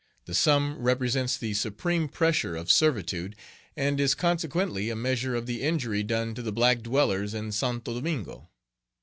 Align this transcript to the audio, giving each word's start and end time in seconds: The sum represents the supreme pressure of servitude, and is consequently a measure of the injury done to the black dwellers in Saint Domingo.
The 0.25 0.33
sum 0.33 0.79
represents 0.79 1.37
the 1.37 1.53
supreme 1.53 2.07
pressure 2.09 2.55
of 2.55 2.71
servitude, 2.71 3.35
and 3.77 3.99
is 3.99 4.15
consequently 4.15 4.89
a 4.89 4.95
measure 4.95 5.35
of 5.35 5.45
the 5.45 5.61
injury 5.61 6.01
done 6.01 6.33
to 6.33 6.41
the 6.41 6.51
black 6.51 6.81
dwellers 6.81 7.35
in 7.35 7.51
Saint 7.51 7.83
Domingo. 7.83 8.49